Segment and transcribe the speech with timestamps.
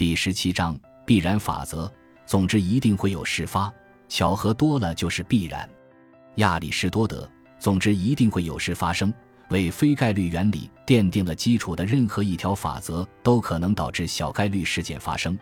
[0.00, 0.74] 第十七章
[1.04, 1.92] 必然法则。
[2.24, 3.70] 总之，一定会有事发，
[4.08, 5.68] 巧合多了就是必然。
[6.36, 7.30] 亚里士多德。
[7.58, 9.12] 总之，一定会有事发生。
[9.50, 15.38] 为非概率原理奠定了基础的任何一条法则，都可能导致小概率事件发生。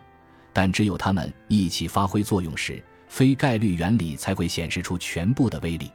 [0.51, 5.89] 但只有它们一起发挥作用时，非概率原理才会显示出全部的威力。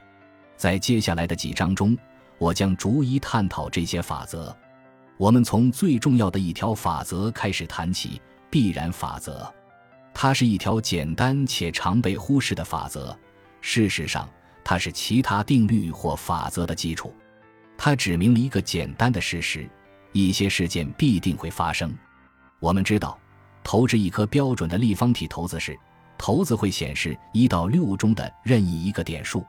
[0.56, 1.94] 在接下来的几章中，
[2.38, 4.56] 我将逐一探讨这些法则。
[5.18, 8.18] 我们从最重要的一条法则开始谈起——
[8.54, 9.52] 必然法则。
[10.14, 13.18] 它是一条简单且常被忽视的法则。
[13.60, 14.30] 事实上，
[14.62, 17.12] 它是其他定律或法则的基础。
[17.76, 19.68] 它指明了一个简单的事实：
[20.12, 21.92] 一些事件必定会发生。
[22.60, 23.18] 我们知道，
[23.64, 25.76] 投掷一颗标准的立方体骰子时，
[26.16, 29.40] 骰子会显示一到六中的任意一个点数；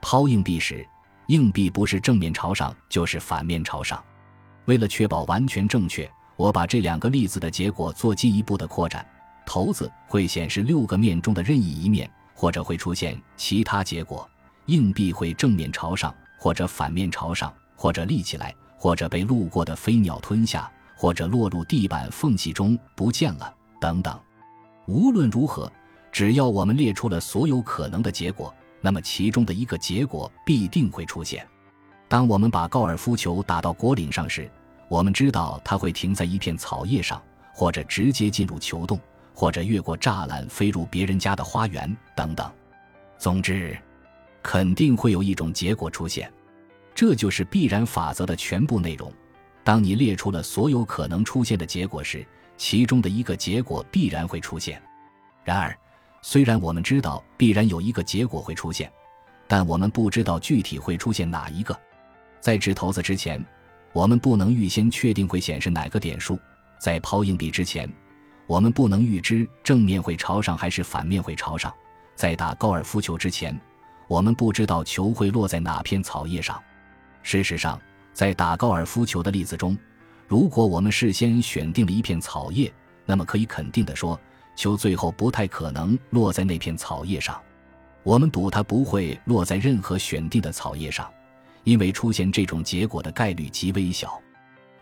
[0.00, 0.88] 抛硬币时，
[1.26, 4.02] 硬币不是正面朝上就是反面朝上。
[4.64, 9.04] 为了确保完全正确，我把这两个例子的结果做进一步的扩展。
[9.44, 14.28] 骰子会显示六个面中的任意一面，或者会出现其他结果。
[14.66, 24.16] 硬币会正面朝上，或者反面朝上，或者立起来，或者被路过的飞鸟吞下，或者落入地板缝隙中不见了，等等。
[24.86, 25.72] 无论如何，
[26.12, 31.44] 只要我们列出了所有可能的结果，那么其中的一个结果必定会出现。
[32.06, 34.48] 当我们把高尔夫球打到果岭上时，
[34.88, 37.22] 我们知道它会停在一片草叶上，
[37.52, 38.98] 或者直接进入球洞。
[39.34, 42.50] 或者越过栅栏飞入别人家的花园等等，
[43.18, 43.78] 总之，
[44.42, 46.28] 肯定会有一种结果出现，
[46.92, 49.12] 这就是必然法则的全部内容。
[49.62, 54.82] 当你列出了所有可能出现的结果时，其中的一个结果必然会出现。
[55.44, 55.72] 然而，
[56.20, 58.90] 虽然我们知道必然有一个结果会出现，
[59.46, 61.78] 但我们不知道具体会出现哪一个。
[62.40, 63.40] 在掷骰子之前，
[63.92, 66.36] 我们不能预先确定会显示哪个点数；
[66.78, 67.90] 在抛硬币之前。
[68.46, 71.70] 我们不能预知正面会朝上还是反面会朝上。
[72.14, 73.58] 在打高尔夫球之前，
[74.08, 76.58] 我们不知道球会落在哪片草叶上。
[77.22, 77.78] 事实上，
[78.14, 79.76] 在打高尔夫球的例子中，
[80.26, 82.72] 如果我们事先选定了一片草叶，
[83.04, 84.18] 那么可以肯定地说，
[84.56, 87.38] 球最后不太可能落在那片草叶上。
[88.02, 91.06] 我们赌它不会落在任何选定的草叶上，
[91.64, 94.20] 因为出现这种结果的概率极微小。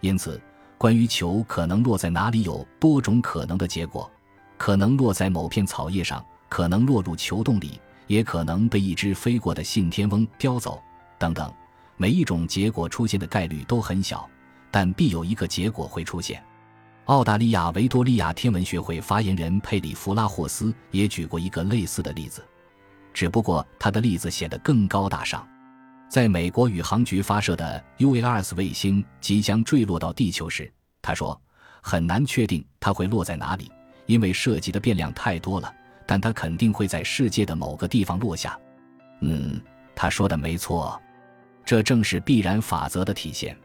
[0.00, 0.40] 因此。
[0.78, 4.10] 关于球可能落在哪里，有多种可能的结果：
[4.58, 10.78] 可能落在某片草叶上，可能落入球洞里，也可能被一只飞过的信天翁叼走，
[11.18, 11.50] 等等。
[11.96, 14.28] 每一种结果出现的概率都很小，
[14.70, 16.44] 但必有一个结果会出现。
[17.06, 22.44] 澳大利亚维多利亚天文学会发言人佩里弗拉霍斯也举过一个类似的例子，
[23.14, 25.48] 只不过他的例子显得更高大上。
[26.08, 30.72] 在美国宇航局发射的 UARS 卫星即将坠落到地球时，
[31.02, 31.38] 他说
[31.82, 33.70] ：“很难确定它会落在哪里，
[34.06, 35.72] 因为涉及的变量太多了。
[36.06, 38.58] 但它肯定会在世界的某个地方落下。”
[39.20, 39.60] 嗯，
[39.94, 41.00] 他说的没错，
[41.64, 43.56] 这正是必然法则的体现。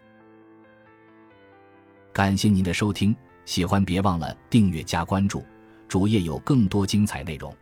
[2.12, 3.16] 感谢您的收听，
[3.46, 5.46] 喜欢别忘了订阅加关注，
[5.88, 7.56] 主页有更多精彩内容。